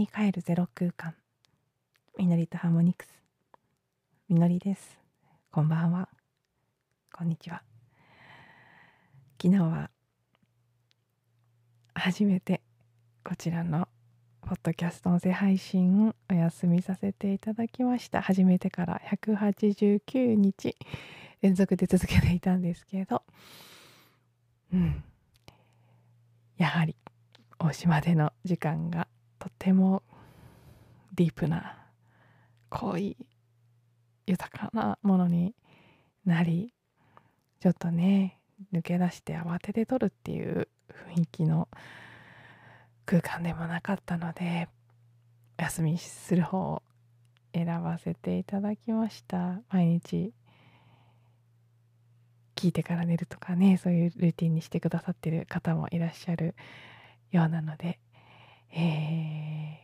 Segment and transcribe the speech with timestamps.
[0.00, 1.14] に帰るゼロ空間。
[2.16, 3.08] みのりとハーモニクス。
[4.30, 4.98] みのりです。
[5.52, 6.08] こんばんは。
[7.12, 7.62] こんにちは。
[9.42, 9.90] 昨日は
[11.92, 12.62] 初めて
[13.22, 13.88] こちらの
[14.40, 18.22] ポッドキャスト音声配信お休みさせていただきました。
[18.22, 20.76] 初めてから189日
[21.42, 23.22] 連続で続けていたんですけど。
[24.72, 25.04] うん。
[26.56, 26.96] やはり
[27.58, 29.06] 大島での時間が
[29.40, 30.02] とても
[31.14, 31.78] ディープな
[32.68, 33.16] 濃い
[34.26, 35.54] 豊かなものに
[36.24, 36.72] なり
[37.58, 38.38] ちょっとね
[38.72, 40.68] 抜け出して慌てて撮るっていう
[41.14, 41.68] 雰囲気の
[43.06, 44.68] 空間でもなかったので
[45.58, 46.82] お休みする方を
[47.54, 49.60] 選ばせていただきました。
[49.70, 50.32] 毎日
[52.54, 56.54] 聞いてから寝るとかねそういうルーティンにしてくださってる方もいらっしゃる
[57.32, 57.98] ようなので
[58.72, 59.80] え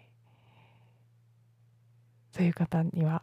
[2.32, 3.22] ー、そういう方には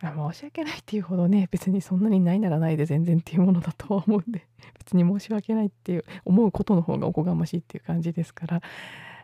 [0.00, 4.46] 申し訳ないっていうほどね別にそんなにないならないで全然っていうものだとは思うんで
[4.78, 8.62] 別に申し訳ないっていう思うことの方がおこがましいっていう感じですから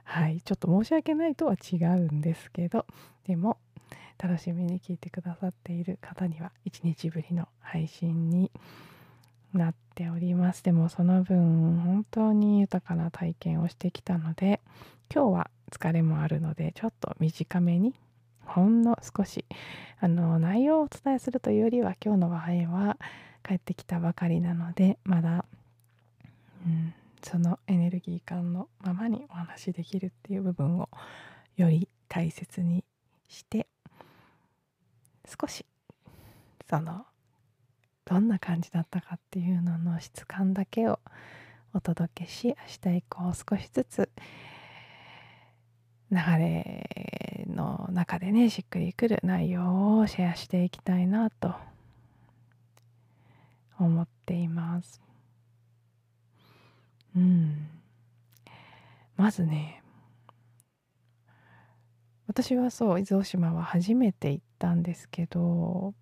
[0.03, 2.87] はいちょっと申し訳ないとは違うんですけど
[3.27, 3.59] でも
[4.19, 8.51] 楽しみに聞いてくださっている方には1日ぶりの配信に
[9.57, 10.63] なっております。
[10.63, 14.61] でもその分本当に豊かな体験をしてきたので
[15.13, 17.95] 今日は疲れもあるのでちょっと短めに
[18.45, 19.45] ほんの少し
[20.01, 22.99] あの内容をお伝えするというよりは今日の場合は
[23.47, 25.45] 帰ってきたばかりなのでまだ、
[26.67, 30.89] うん、そのエネルギー感のままにお話しできるっていう部分を
[31.57, 32.85] より大切に
[33.29, 33.67] して
[35.27, 35.65] 少し
[36.69, 37.07] その
[38.05, 41.01] どんな感じだったかっていうのの質感だけを
[41.73, 42.55] お届けし明
[42.92, 44.11] 日以降少しずつ
[46.11, 51.55] 流れの中でねしっくりくる内容をシェアしていきたいなと
[53.79, 55.01] 思っています。
[57.17, 57.69] うん。
[59.17, 59.83] まずね
[62.27, 65.95] 私はそう伊豆大島は初めて行ったんですけど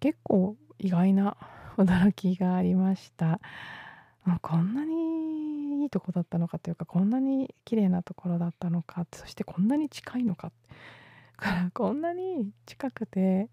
[0.00, 1.36] 結構意外な
[1.76, 3.40] 驚きがありました。
[4.42, 10.52] こんなにいいとこだったのかというかこんなに綺麗なところだったのかそしてこんなに近いのか
[11.36, 13.48] から こんなに近くて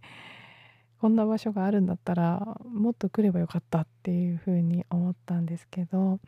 [1.00, 6.20] こんな場所があるんだったらもっと来ればよかったっていうふうに思ったんですけど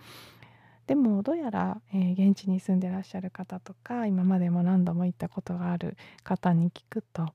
[0.85, 7.33] でもどうやら、えー、現地に住んでらっしゃる方とか今までも何度も行ったことがある方に聞くと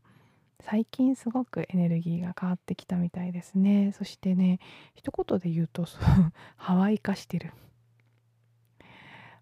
[0.63, 3.93] 最近すごくエネルギーが変わってきたみたいですね。
[3.97, 4.61] そしてね
[4.95, 5.87] 一言で言うと
[6.57, 7.53] ハワイ化してる。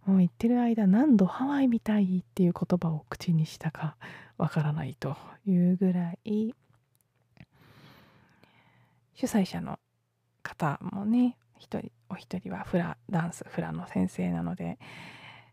[0.06, 3.96] もう言ってる間何度ハワイみたいっていう言葉を口にしたか
[4.38, 5.16] わからないと
[5.46, 6.54] いうぐらい。
[9.14, 9.78] 主催者の
[10.42, 14.78] 方もね一人お一人はフラダンスフラの先生なので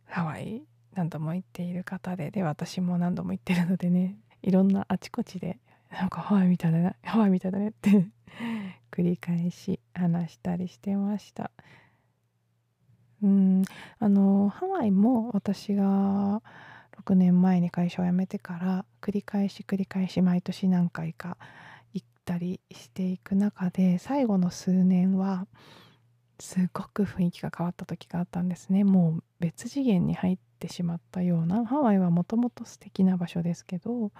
[0.06, 0.64] ハワイ
[0.94, 5.60] 何度も行っている方でで私も何度も行ってるのでねいろんなあちこちで
[5.92, 8.08] なんかハワイみたいだねハワイみたいだねって
[8.92, 11.52] 繰り返し話したりしてました。
[13.22, 13.64] うん
[14.00, 16.42] あのハワイも私が
[17.04, 21.38] 6年前に会社を辞めてから繰り返し繰り返し毎年何回か
[21.94, 25.46] 行ったりしていく中で最後の数年は
[26.40, 28.86] すごく雰囲気が変わった時があったんですね。
[28.86, 34.12] もう別次元に入ってしまったようなハワイはもともと素敵な場所ですけど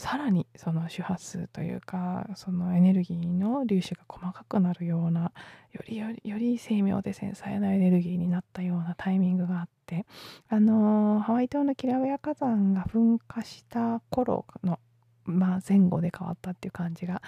[0.00, 5.30] さらにその周波数というかそのエネルギーの粒子が細かくなるような
[5.72, 10.06] よりよりより精妙で繊細なエネルギーになったようなタイミングがあって
[10.48, 14.80] あの、ハワイ島のキラウエア火山が噴火した頃の、
[15.24, 17.20] まあ、前後で変わったっていう感じが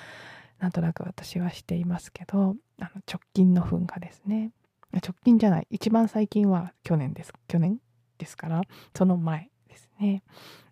[0.58, 4.52] なんとなく私はしていますけどあの直近の噴火ですね。
[4.98, 5.66] 直近じゃない。
[5.70, 7.32] 一番最近は去年です。
[7.48, 7.78] 去年
[8.18, 8.62] ですから
[8.96, 10.22] その前ですね。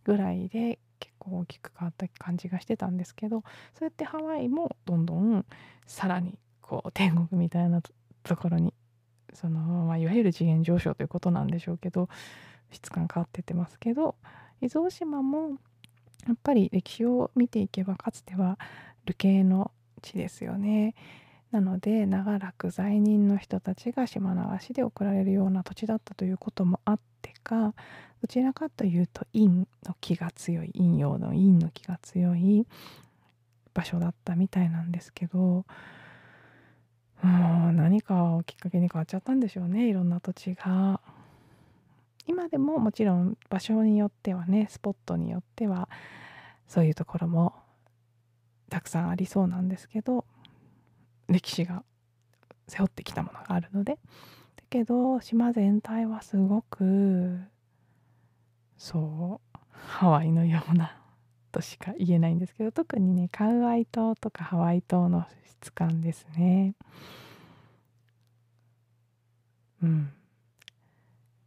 [0.04, 3.42] ぐらいで結構大きく変わった感じがしてたんですけど
[3.74, 5.44] そうやってハワイもどんどん
[5.86, 7.82] さらにこう天国みたいな
[8.22, 8.74] ところに
[9.32, 12.08] その、まあ、いわゆる次元上昇ということなんでしょうけど
[12.70, 14.16] 質感変わってってますけど
[14.60, 15.58] 伊豆大島も
[16.26, 18.58] やっぱり歴史を見ていけばかつては
[19.06, 19.72] 流刑の
[20.02, 20.94] 地ですよね。
[21.50, 27.74] なので長らく罪人の人たちが島流しで送られるような土地だったということもあってか
[28.22, 29.66] どちらかというと陰の
[30.00, 32.66] 気が強い陰陽の陰の気が強い
[33.74, 35.64] 場所だったみたいなんですけども
[37.22, 41.00] う何かをきっかけに変わっちゃったんでしょうねいろんな土地が。
[42.26, 45.88] 今でももちろん場所によってはねスポットによっては
[46.68, 47.54] そういうところも
[48.68, 50.24] たくさんありそうなんですけど
[51.30, 51.84] 歴史が
[52.68, 53.94] 背負ってきたものがあるので。
[53.94, 53.98] だ
[54.68, 57.40] けど島全体はすごく
[58.76, 60.96] そうハワイのような
[61.50, 66.74] としか言えないんですけど特にねカウアイ島とかハワイ島の質感ですね。
[69.82, 70.12] うん。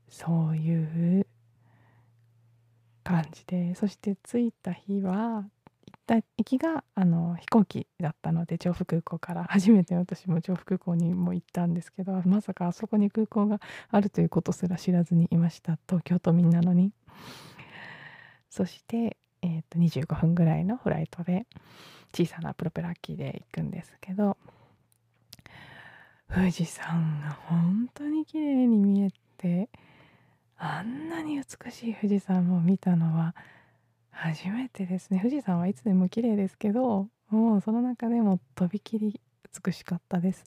[0.09, 1.27] そういう
[3.03, 5.45] 感じでそして着いた日は
[6.03, 13.59] った行きがあの飛行機だったので調布空港から初めて私も調布空港にも行ったんですけどまさかあそこに空港が
[13.89, 15.79] あるということすら知らずにいました。
[15.87, 16.91] 東京都民なのに。
[18.49, 21.47] そして、えー、と25分ぐらいのフライトで
[22.13, 24.37] 小さなプロペラ機で行くんですけど
[26.31, 29.69] 富士山が本当に綺麗に見えて
[30.57, 33.35] あんなに美しい富士山を見たのは
[34.23, 35.19] 初めてですね。
[35.19, 39.19] 富士山はいつでも綺麗ですけどもうその中でもとびきり
[39.65, 40.45] 美しかったです。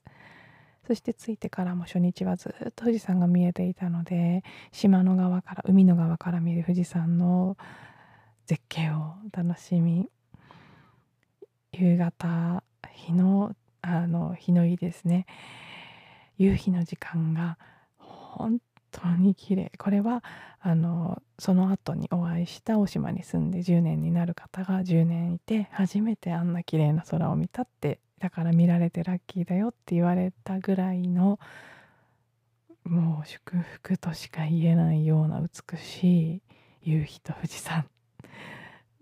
[0.87, 7.58] そして着いてからも初日はずっと富士山が見えていたので島の側から海の側から見る富士山の
[8.46, 10.08] 絶景を楽しみ
[11.73, 12.62] 夕方
[12.93, 15.26] 日のあの日の入りですね。
[16.38, 17.58] 夕日の時間が
[17.99, 18.58] 本
[18.91, 19.73] 当に綺麗。
[19.79, 20.23] これは
[20.61, 31.38] あのその後にお会いした大島に住んで10年になる方が10年いて初めてあんな綺麗な空を見たってだから見られてラッキーだよって言われたぐらいの
[32.85, 36.43] もう祝福としか言えないような美しい
[36.83, 37.87] 夕日と富士山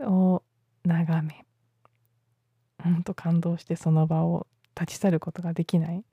[0.01, 0.43] を
[0.85, 1.45] 眺め
[2.83, 4.47] ほんと感動してその場を
[4.79, 6.05] 立ち去ることができない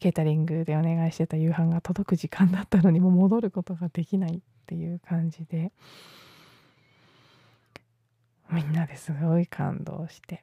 [0.00, 5.72] ケータリングでお願いしてた夕飯が届く時間だったのにも戻ることができないっていう感じで
[8.50, 10.42] みんなですごい感動して。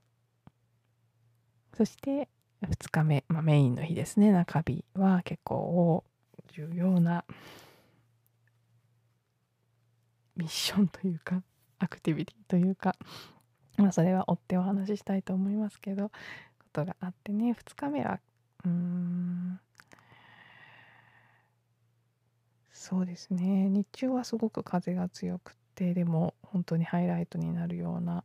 [1.76, 2.30] そして
[2.64, 4.32] 2日目、まあ、メインの日ですね。
[4.32, 6.04] 中日は結構
[6.54, 7.26] 重要な
[10.36, 11.44] ミッションというか
[11.80, 12.96] アクティビティというか
[13.76, 16.14] まあそれは追ってお話ししたいと思いますけどこ
[16.72, 17.52] とがあってね。
[17.52, 18.20] 2日目は
[22.72, 23.70] そうですね。
[23.70, 28.24] 日中はすごく風が強くてでも本当にハイライトになるような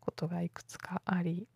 [0.00, 1.46] ことがいくつかあり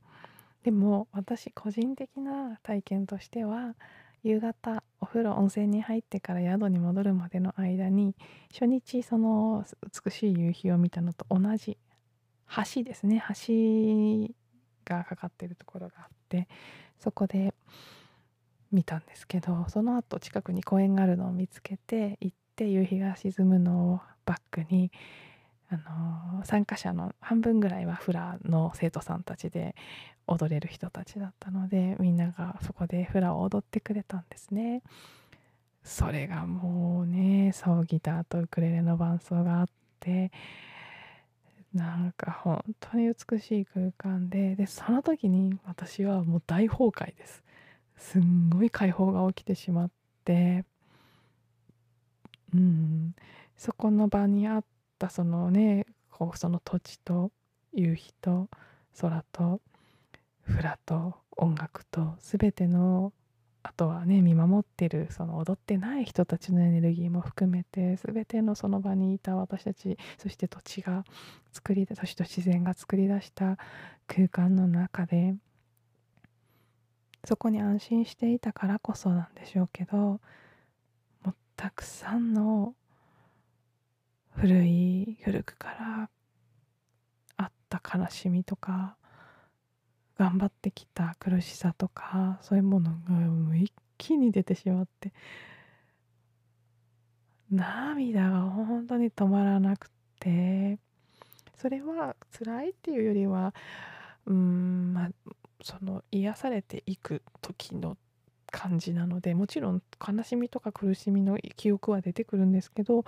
[0.62, 3.74] でも私個人的な体験としては
[4.22, 8.14] 夕方お風呂温泉に入ってから宿に戻るまでの間に
[8.52, 9.64] 初日その
[10.04, 11.76] 美しい夕日を見たのと同じ
[12.74, 13.24] 橋ですね。
[13.28, 14.32] 橋
[14.84, 16.48] がかかってるところがあって
[17.00, 17.54] そこで
[18.72, 24.90] 見たんですけどその後近くに公園があるのを見つけて行って夕日が沈むのをバックに
[25.70, 29.74] あの参加者の半分ぐらいはフラの生徒さんたちで
[30.26, 34.82] 踊れる人たちだったのでみんながそこでフラを踊ってくれたんですね。
[35.82, 39.66] それがもうねそうギターとウクレレの伴奏があっ
[39.98, 40.30] て
[41.74, 47.42] なんか本当に美しい空間ででその時に私はもう大崩壊です。
[48.02, 49.90] すんごい解放が起きてしまっ
[50.24, 50.64] て。
[52.54, 53.14] うん。
[53.56, 54.64] そこの場にあっ
[54.98, 57.30] たそのねこうその土地と
[57.72, 58.48] 夕日と
[59.00, 59.60] 空と
[60.42, 63.12] フラと音楽と全ての
[63.62, 71.04] あとはね見守ってるその踊ってない人たちのエネルギーも含めて全てのその場にいた私たちそして土地が
[71.52, 73.58] 作りそして自然が作り出した
[74.08, 75.36] 空間の中で
[77.24, 80.20] そこに安心していたからこそなんでしょうけども
[81.26, 82.74] うたくさんの
[84.36, 86.10] 古い古くから
[87.36, 88.96] あった悲しみとか
[90.18, 95.12] 頑張ってきた苦しさとかそういうものが一気に出てしまって
[97.50, 100.78] 涙が本当に止まらなくて
[101.56, 103.54] それは辛いっていうよりは
[104.26, 105.10] うんまあ
[105.62, 107.96] その癒されていく時の
[108.50, 113.04] 感じなのでもちろん悲しみとか苦しみの記憶は出てくるんですけど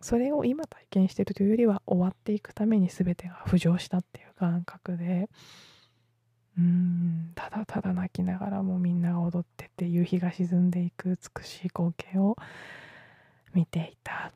[0.00, 5.30] それを今体験してるというよりは終わっていくために全てが浮上したっていう感覚で
[6.58, 12.36] うんただただ泣きながらもみんなが踊ってて夕日が沈んでいく美しい光景を
[13.54, 14.32] 見ていた。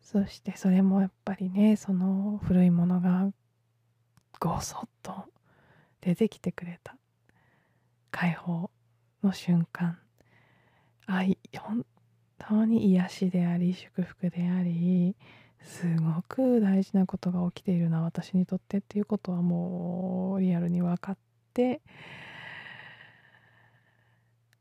[0.00, 3.30] そしてそれもやっぱりねその古いものが
[4.38, 5.24] ごそっと
[6.04, 6.96] 出てきてくれた。
[8.10, 8.70] 解放
[9.22, 9.98] の瞬間。
[11.06, 11.84] 愛本
[12.38, 15.14] 当に癒しであり祝福であり
[15.60, 21.18] すごく大事なことが起きているな私にとってっていうことはもうリアルに分かっ
[21.52, 21.80] て。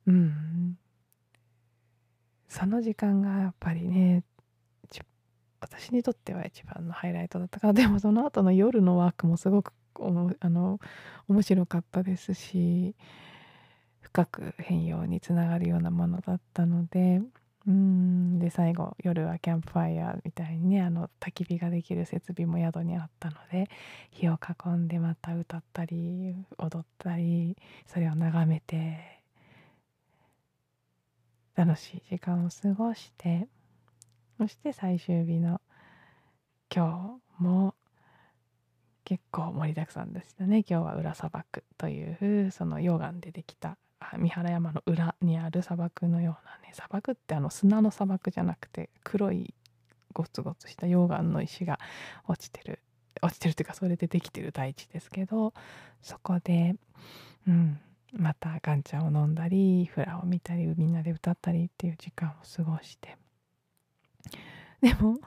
[0.06, 0.78] うん。
[2.48, 4.24] その時間がやっぱりね
[5.64, 10.80] 私にとっては一番のハイライトだったからでもその後の夜のワークもすごくあの
[11.28, 12.96] 面白かったですし
[14.02, 17.22] 深く変容につながるようなものだったので
[17.66, 23.70] うんで最後夜はキャンプファイヤーみたいにねあの焚き火ができる設備も宿にあったので
[24.12, 27.56] 火を囲んでまた歌ったり踊ったり
[27.88, 29.22] それを眺めて
[31.56, 33.48] 楽しい時間を過ごして
[34.38, 35.62] そして最終日の
[36.74, 37.76] 今日も
[39.06, 40.64] 結構盛りだくさんでしたね。
[40.68, 43.78] 今日は裏砂漠というその溶岩でできた
[44.18, 49.54] 三原山の裏にある砂漠のようなね砂漠ってあの砂の砂漠じゃなくて黒い
[50.14, 51.80] ゴツゴツした溶岩の石が
[52.28, 52.80] 落ちてる
[53.22, 55.54] 落ちてるっていうかそれでできてる大地ですけど
[56.02, 56.76] そこで
[57.48, 57.80] うん
[58.12, 63.18] またガンチャを飲んだりフラを見たりみんなで歌ったりっていう時間を過ごして。
[64.82, 65.18] でも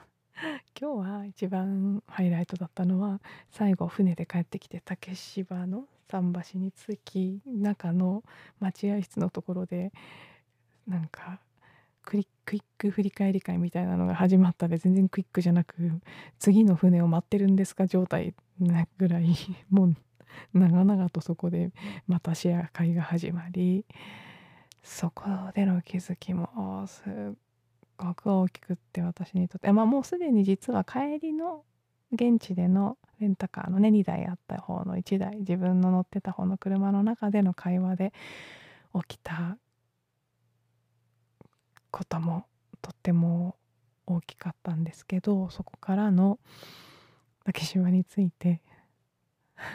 [0.79, 3.19] 今日は一番ハイライトだったのは
[3.51, 8.23] 最後船で帰ってきて竹芝の桟橋に着き中の
[8.59, 9.91] 待合室のところで
[10.87, 11.39] なんか
[12.05, 15.73] クイック振り返り会みたいなのが始まったで全然クイックじゃなく
[16.39, 19.35] 次の船を待ってるんですか状態なぐらい
[19.69, 19.95] もう
[20.53, 21.71] 長々とそこで
[22.07, 23.85] またシェア会が始まり
[24.83, 27.46] そこでの気づきもすっご
[28.13, 29.71] く大きくって私にとって。
[29.71, 31.63] まあもうすでに実は帰りの
[32.11, 38.13] 現地でのレンタカーのね2台あった方の1台自分の乗ってた方の車の中での会話で
[38.93, 39.57] 起きた
[41.91, 42.45] ことも
[42.81, 43.55] とっても
[44.05, 46.39] 大きかったんですけどそこからの
[47.43, 48.61] 竹島について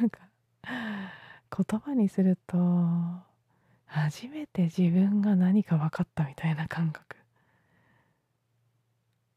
[0.00, 0.20] なんか
[0.64, 2.56] 言葉にすると
[3.86, 7.21] 初めて自分が何か分かったみたいな感覚。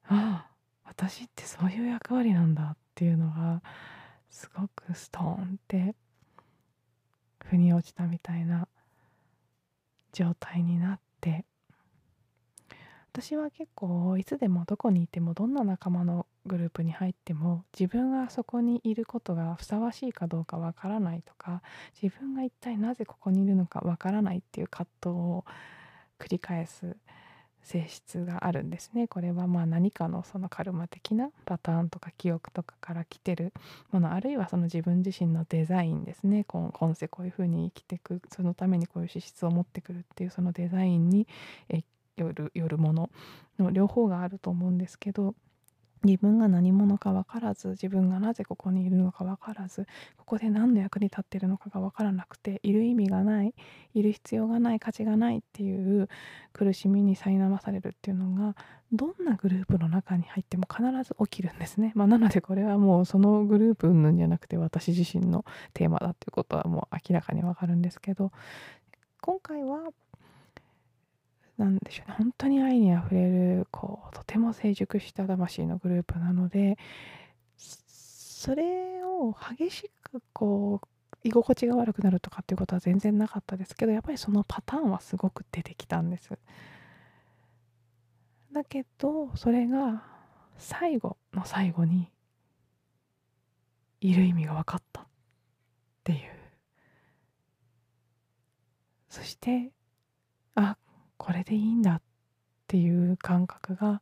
[0.07, 0.51] ああ
[0.85, 3.61] 私ってそういう役割なんだっていうのが
[4.29, 5.95] すごくストーンって
[7.45, 8.67] 腑に落ちたみたいな
[10.11, 11.45] 状態になって
[13.13, 21.61] 私は結構いつでもどこにいてもどんな仲間のグループに入っても自分がそこにいることがふさわしいかどうかわからないとか
[22.01, 25.45] 自分が一体なぜここにいるのかわからないっていう葛藤を
[26.19, 26.97] 繰り返す
[27.65, 29.07] 性質があるんですね。
[29.07, 33.53] これはまあ何かのそのカルマ的なパターンとか記憶とかから来てる
[33.91, 34.13] もの。
[34.13, 36.45] あるいはその自分自身のデザインですね。
[36.45, 41.27] 今世こういうふうに生きていくそのためにこういう資質を持ってくるっていうそのデザインに
[42.17, 43.09] よるよるもの
[43.57, 45.33] の両方があると思うんですけど。
[46.05, 49.85] 自分が何者か分からず自分がなぜここにいるのか分からず
[50.17, 53.53] ここで何の役に立ってるのかが分からなくている意味がない
[53.93, 56.07] いる必要がない価値がないっていう
[56.53, 58.55] 苦しみに苛まされるっていうのが
[58.91, 61.91] どんなグループの中に入っても必ず起きるんですね。
[61.95, 65.43] まあ、なのでこれはもうそのグループ云々じゃなくて私自身の
[65.73, 68.31] テーマだっていうことはもう明らかに分かるんですけど
[69.21, 69.79] 今回は
[71.57, 76.77] なんでしょうね本当に愛にあふれるこうとても成熟した魂のグループなので
[77.57, 80.87] それを激しくこう
[81.23, 86.29] 居心地が悪くなるとかっていうことは全然なかったですけどやっぱりそのパターンはすごく出てきたんです。
[88.51, 90.03] だけどそれが
[90.57, 92.09] 最後の最後に
[94.01, 95.05] いる意味が分かったっ
[96.03, 96.19] ていう
[99.09, 99.71] そして
[100.53, 100.77] あ
[101.25, 102.01] これでいいんだっ
[102.67, 103.99] ていう感覚が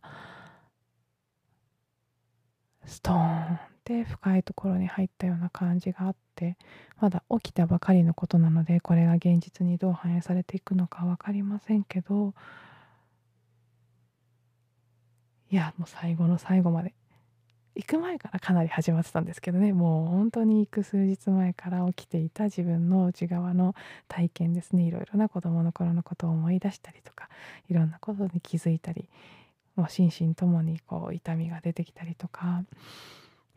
[2.84, 6.58] ストーンって深いところに入ったような感じがあって
[7.00, 12.34] まだ起きたばかりのことなのでこれが現実にどう反映されていくのか分かりませんけど
[15.50, 16.94] いやもう最後の最後まで
[17.76, 19.74] 行く前からかなり始まってたんですけどね。
[19.74, 23.76] もう本当に行く数日前から起きていた自分の内側の
[24.08, 24.84] 体験ですね。
[24.84, 27.30] いろいろな子どもの頃のことを思い出したりとか
[27.70, 29.08] いろんなことに気づいたり
[29.76, 32.64] もう心身ともにこう痛みが出てきたりとか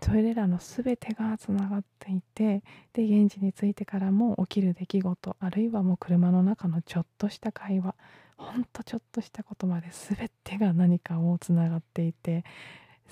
[0.02, 7.94] それらの全てがつながっていてで現地に着いてからも起きる出来事あるいはもう車の中のちょっとした会話
[8.36, 12.44] ほんとちょっとしたことまで全てが何かをつながっていて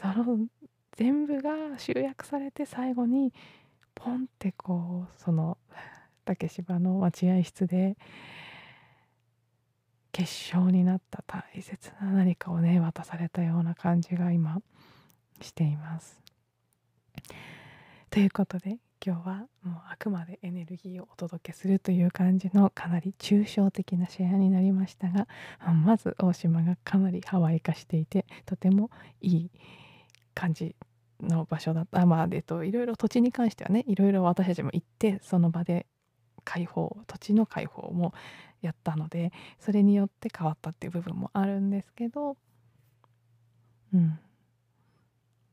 [0.01, 0.39] その
[0.97, 3.33] 全部が集約されて最後に
[3.95, 5.59] ポンってこうその
[6.25, 7.97] 竹芝の待合室で
[10.13, 14.61] 結晶になった大切な何かをね渡されたような感じが今
[15.41, 16.21] しています。
[18.11, 25.27] ということで今日はもうあくまでエネルギーをお届けするという感じのかなり抽象的なシェアになりましたが
[25.85, 29.51] まず大島がかなりハワイ化していてとてもいい
[30.35, 30.77] 感じ
[31.21, 32.05] の場所だった。
[32.07, 35.87] まあえっといろいろ土地に関してはねいろいろ私たちも行ってその場で
[36.45, 38.13] 開放土地の開放も
[38.61, 42.37] やったのでそれによって変わったっていう部分もあるんですけど
[43.93, 44.19] うん。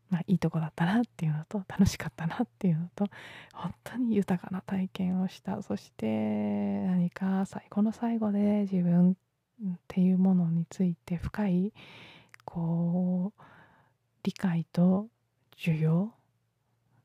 [0.10, 3.08] まあいいとこだったなっていうのと楽しかったなっていうのと
[3.54, 5.62] 本当に豊かな体験をした。
[5.62, 9.16] そして何か最後の最後で自分っ
[9.88, 11.74] ていうものについて深い
[12.44, 13.42] こう
[14.24, 15.08] 理解と
[15.58, 16.14] 需要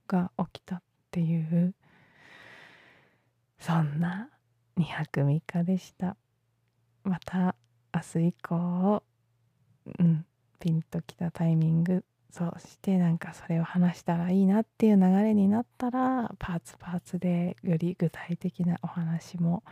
[0.09, 1.75] が起きたっていう
[3.59, 4.29] そんな
[4.79, 6.17] 2泊3日でした。
[7.05, 7.55] また
[7.95, 9.03] 明日以降
[9.99, 10.27] うん
[10.59, 19.63] ピンときたタイミングそしてなんかそれを話したらいいなっていう流れになったらパーツパーツでより具体的なお話も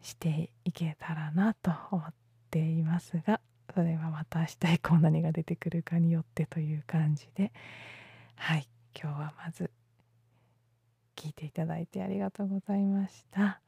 [0.00, 2.14] していけたらなと思っ
[2.50, 3.40] ていますが
[3.74, 7.52] それはまた明日以降何が出てくるかによってという感じで。
[8.36, 8.68] はい。
[8.94, 9.70] 今日はまず
[11.16, 13.60] 聞いていただいてありがとうございました。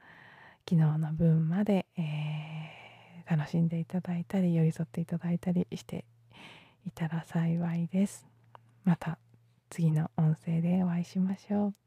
[0.69, 6.05] 昨日の分まで、えー、楽しんでいただいたり寄り添っていただいたりして
[6.85, 8.27] いたら幸いです。
[8.83, 9.17] また
[9.69, 11.84] 次の音声でお会いしましょう。